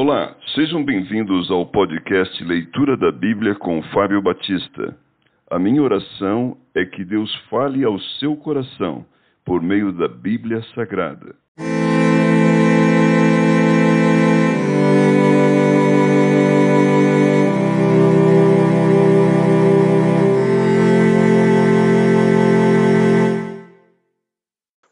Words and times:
Olá, 0.00 0.36
sejam 0.54 0.84
bem-vindos 0.84 1.50
ao 1.50 1.66
podcast 1.66 2.44
Leitura 2.44 2.96
da 2.96 3.10
Bíblia 3.10 3.56
com 3.56 3.82
Fábio 3.92 4.22
Batista. 4.22 4.96
A 5.50 5.58
minha 5.58 5.82
oração 5.82 6.56
é 6.72 6.84
que 6.84 7.04
Deus 7.04 7.34
fale 7.50 7.82
ao 7.82 7.98
seu 8.20 8.36
coração 8.36 9.04
por 9.44 9.60
meio 9.60 9.90
da 9.90 10.06
Bíblia 10.06 10.62
Sagrada. 10.72 11.34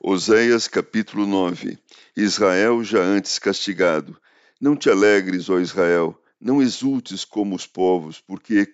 Oséias 0.02 0.66
capítulo 0.66 1.28
9 1.28 1.78
Israel 2.16 2.82
já 2.82 2.98
antes 2.98 3.38
castigado. 3.38 4.16
Não 4.58 4.74
te 4.74 4.88
alegres, 4.88 5.50
ó 5.50 5.58
Israel, 5.58 6.18
não 6.40 6.62
exultes 6.62 7.26
como 7.26 7.54
os 7.54 7.66
povos, 7.66 8.20
porque 8.20 8.66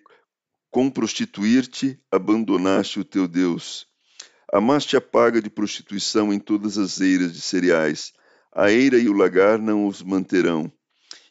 com 0.70 0.88
prostituir-te 0.88 2.00
abandonaste 2.10 3.00
o 3.00 3.04
teu 3.04 3.26
Deus. 3.26 3.86
Amaste 4.52 4.96
a 4.96 5.00
paga 5.00 5.42
de 5.42 5.50
prostituição 5.50 6.32
em 6.32 6.38
todas 6.38 6.78
as 6.78 7.00
eiras 7.00 7.32
de 7.32 7.40
cereais. 7.40 8.12
A 8.54 8.70
eira 8.70 8.96
e 8.96 9.08
o 9.08 9.12
lagar 9.12 9.58
não 9.58 9.86
os 9.86 10.02
manterão, 10.02 10.70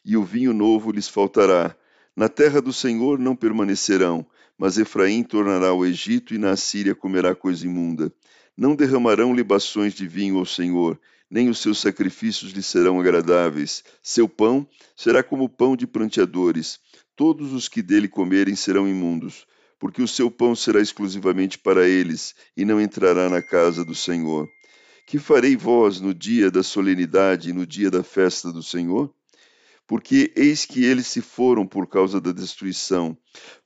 e 0.04 0.18
o 0.18 0.24
vinho 0.24 0.52
novo 0.52 0.92
lhes 0.92 1.08
faltará. 1.08 1.74
Na 2.14 2.28
terra 2.28 2.60
do 2.60 2.74
Senhor 2.74 3.18
não 3.18 3.34
permanecerão, 3.34 4.26
mas 4.58 4.76
Efraim 4.76 5.22
tornará 5.22 5.68
ao 5.68 5.86
Egito 5.86 6.34
e 6.34 6.38
na 6.38 6.50
Assíria 6.50 6.94
comerá 6.94 7.34
coisa 7.34 7.64
imunda. 7.64 8.12
Não 8.56 8.74
derramarão 8.74 9.34
libações 9.34 9.94
de 9.94 10.06
vinho 10.06 10.38
ao 10.38 10.44
Senhor, 10.44 11.00
nem 11.30 11.48
os 11.48 11.58
seus 11.58 11.80
sacrifícios 11.80 12.52
lhe 12.52 12.62
serão 12.62 13.00
agradáveis. 13.00 13.82
Seu 14.02 14.28
pão 14.28 14.68
será 14.94 15.22
como 15.22 15.48
pão 15.48 15.74
de 15.74 15.86
pranteadores. 15.86 16.78
Todos 17.16 17.52
os 17.52 17.68
que 17.68 17.80
dele 17.80 18.08
comerem 18.08 18.54
serão 18.54 18.86
imundos, 18.86 19.46
porque 19.78 20.02
o 20.02 20.08
seu 20.08 20.30
pão 20.30 20.54
será 20.54 20.80
exclusivamente 20.80 21.58
para 21.58 21.88
eles, 21.88 22.34
e 22.54 22.64
não 22.64 22.80
entrará 22.80 23.30
na 23.30 23.40
casa 23.40 23.84
do 23.84 23.94
Senhor. 23.94 24.46
Que 25.06 25.18
farei 25.18 25.56
vós 25.56 26.00
no 26.00 26.12
dia 26.12 26.50
da 26.50 26.62
solenidade 26.62 27.50
e 27.50 27.52
no 27.52 27.66
dia 27.66 27.90
da 27.90 28.02
festa 28.02 28.52
do 28.52 28.62
Senhor? 28.62 29.12
Porque 29.86 30.32
eis 30.36 30.64
que 30.64 30.84
eles 30.84 31.06
se 31.06 31.20
foram 31.20 31.66
por 31.66 31.86
causa 31.86 32.20
da 32.20 32.30
destruição, 32.32 33.16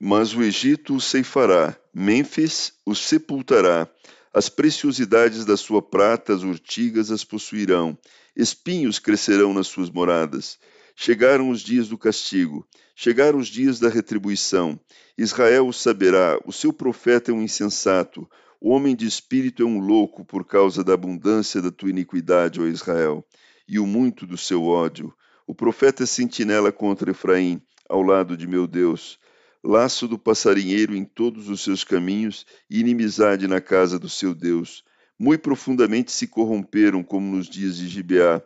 mas 0.01 0.35
o 0.35 0.43
Egito 0.43 0.95
os 0.95 1.05
ceifará, 1.05 1.77
Mênfis 1.93 2.73
os 2.87 2.99
sepultará, 3.01 3.89
as 4.37 4.51
preciosidades 4.51 5.47
da 5.47 5.57
sua 5.57 5.81
prata, 5.81 6.35
as 6.35 6.43
urtigas 6.43 7.11
as 7.11 7.25
possuirão, 7.25 7.97
espinhos 8.37 8.99
crescerão 8.99 9.55
nas 9.55 9.67
suas 9.67 9.89
moradas. 9.89 10.59
Chegaram 10.95 11.49
os 11.49 11.63
dias 11.63 11.89
do 11.89 11.97
castigo, 11.97 12.69
chegaram 12.95 13.39
os 13.39 13.49
dias 13.49 13.81
da 13.81 13.89
retribuição. 13.89 14.79
Israel 15.17 15.67
o 15.67 15.73
saberá, 15.73 16.39
o 16.45 16.53
seu 16.53 16.71
profeta 16.71 17.31
é 17.31 17.35
um 17.35 17.41
insensato, 17.41 18.29
o 18.61 18.69
homem 18.69 18.95
de 18.95 19.07
espírito 19.07 19.63
é 19.63 19.67
um 19.67 19.79
louco 19.79 20.23
por 20.23 20.45
causa 20.45 20.85
da 20.85 20.93
abundância 20.93 21.63
da 21.63 21.71
tua 21.71 21.89
iniquidade, 21.89 22.61
ó 22.61 22.67
Israel, 22.67 23.25
e 23.67 23.79
o 23.79 23.87
muito 23.87 24.27
do 24.27 24.37
seu 24.37 24.65
ódio. 24.65 25.15
O 25.47 25.55
profeta 25.55 26.03
é 26.03 26.07
sentinela 26.07 26.71
contra 26.71 27.11
Efraim, 27.11 27.59
ao 27.89 28.03
lado 28.03 28.37
de 28.37 28.47
meu 28.47 28.67
Deus 28.67 29.19
laço 29.67 30.07
do 30.07 30.17
passarinheiro 30.17 30.95
em 30.95 31.05
todos 31.05 31.49
os 31.49 31.61
seus 31.61 31.83
caminhos 31.83 32.47
e 32.71 32.79
inimizade 32.79 33.49
na 33.49 33.61
casa 33.61 33.99
do 33.99 34.09
seu 34.09 34.33
Deus. 34.33 34.85
Muito 35.19 35.41
profundamente 35.41 36.13
se 36.13 36.29
corromperam, 36.29 37.03
como 37.03 37.37
nos 37.37 37.49
dias 37.49 37.77
de 37.77 37.89
Gibeá. 37.89 38.41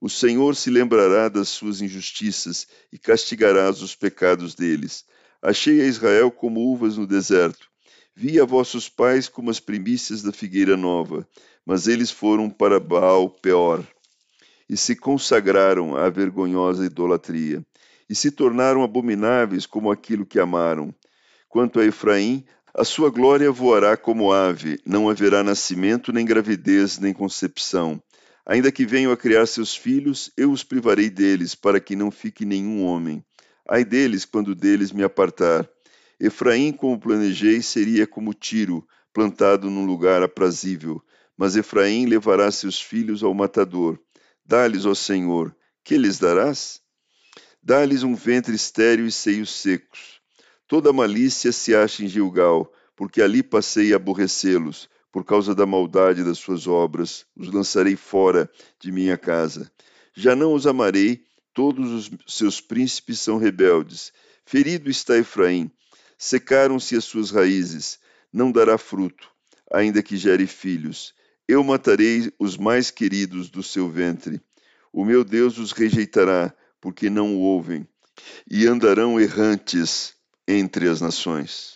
O 0.00 0.08
Senhor 0.08 0.56
se 0.56 0.70
lembrará 0.70 1.28
das 1.28 1.48
suas 1.48 1.80
injustiças 1.80 2.66
e 2.92 2.98
castigará 2.98 3.70
os 3.70 3.94
pecados 3.94 4.56
deles. 4.56 5.04
Achei 5.40 5.80
a 5.80 5.86
Israel 5.86 6.30
como 6.30 6.60
uvas 6.60 6.96
no 6.96 7.06
deserto. 7.06 7.68
Vi 8.16 8.40
a 8.40 8.44
vossos 8.44 8.88
pais 8.88 9.28
como 9.28 9.50
as 9.50 9.60
primícias 9.60 10.22
da 10.22 10.32
figueira 10.32 10.76
nova, 10.76 11.26
mas 11.64 11.86
eles 11.86 12.10
foram 12.10 12.50
para 12.50 12.80
Baal 12.80 13.30
Peor 13.30 13.86
e 14.68 14.76
se 14.76 14.96
consagraram 14.96 15.96
à 15.96 16.10
vergonhosa 16.10 16.84
idolatria 16.84 17.64
e 18.08 18.14
se 18.14 18.30
tornaram 18.30 18.82
abomináveis 18.82 19.66
como 19.66 19.90
aquilo 19.90 20.26
que 20.26 20.38
amaram. 20.38 20.94
Quanto 21.48 21.80
a 21.80 21.84
Efraim, 21.84 22.44
a 22.74 22.84
sua 22.84 23.08
glória 23.10 23.52
voará 23.52 23.96
como 23.96 24.32
ave, 24.32 24.80
não 24.84 25.08
haverá 25.08 25.44
nascimento, 25.44 26.12
nem 26.12 26.26
gravidez, 26.26 26.98
nem 26.98 27.12
concepção. 27.12 28.02
Ainda 28.46 28.70
que 28.70 28.84
venham 28.84 29.12
a 29.12 29.16
criar 29.16 29.46
seus 29.46 29.74
filhos, 29.74 30.30
eu 30.36 30.50
os 30.50 30.62
privarei 30.64 31.08
deles, 31.08 31.54
para 31.54 31.80
que 31.80 31.96
não 31.96 32.10
fique 32.10 32.44
nenhum 32.44 32.84
homem. 32.84 33.24
Ai 33.68 33.84
deles, 33.84 34.24
quando 34.24 34.54
deles 34.54 34.92
me 34.92 35.02
apartar. 35.02 35.68
Efraim, 36.20 36.72
como 36.72 36.98
planejei, 36.98 37.62
seria 37.62 38.06
como 38.06 38.34
Tiro, 38.34 38.86
plantado 39.12 39.70
num 39.70 39.86
lugar 39.86 40.22
aprazível. 40.22 41.02
Mas 41.36 41.56
Efraim 41.56 42.06
levará 42.06 42.50
seus 42.50 42.80
filhos 42.80 43.22
ao 43.22 43.32
matador. 43.32 43.98
Dá-lhes, 44.44 44.84
ó 44.84 44.94
Senhor, 44.94 45.56
que 45.82 45.96
lhes 45.96 46.18
darás? 46.18 46.80
Dá-lhes 47.66 48.02
um 48.02 48.14
ventre 48.14 48.54
estéril 48.54 49.06
e 49.06 49.10
seios 49.10 49.50
secos. 49.50 50.20
Toda 50.68 50.92
malícia 50.92 51.50
se 51.50 51.74
acha 51.74 52.04
em 52.04 52.08
Gilgal, 52.08 52.70
porque 52.94 53.22
ali 53.22 53.42
passei 53.42 53.94
a 53.94 53.96
aborrecê-los, 53.96 54.86
por 55.10 55.24
causa 55.24 55.54
da 55.54 55.64
maldade 55.64 56.22
das 56.22 56.36
suas 56.36 56.66
obras, 56.66 57.24
os 57.34 57.50
lançarei 57.50 57.96
fora 57.96 58.50
de 58.78 58.92
minha 58.92 59.16
casa. 59.16 59.72
Já 60.12 60.36
não 60.36 60.52
os 60.52 60.66
amarei, 60.66 61.24
todos 61.54 61.90
os 61.90 62.10
seus 62.26 62.60
príncipes 62.60 63.20
são 63.20 63.38
rebeldes. 63.38 64.12
Ferido 64.44 64.90
está 64.90 65.16
Efraim, 65.16 65.70
secaram-se 66.18 66.94
as 66.94 67.04
suas 67.06 67.30
raízes, 67.30 67.98
não 68.30 68.52
dará 68.52 68.76
fruto, 68.76 69.26
ainda 69.72 70.02
que 70.02 70.18
gere 70.18 70.46
filhos. 70.46 71.14
Eu 71.48 71.64
matarei 71.64 72.30
os 72.38 72.58
mais 72.58 72.90
queridos 72.90 73.48
do 73.48 73.62
seu 73.62 73.88
ventre. 73.88 74.38
O 74.92 75.02
meu 75.02 75.24
Deus 75.24 75.56
os 75.56 75.72
rejeitará, 75.72 76.54
porque 76.84 77.08
não 77.08 77.34
o 77.34 77.40
ouvem, 77.40 77.88
e 78.46 78.66
andarão 78.66 79.18
errantes 79.18 80.12
entre 80.46 80.86
as 80.86 81.00
nações. 81.00 81.73